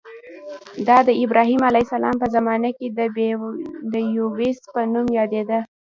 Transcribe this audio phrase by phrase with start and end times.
[0.87, 2.87] دا د ابراهیم علیه السلام په زمانه کې
[3.93, 5.59] د یبوس په نوم یادېده.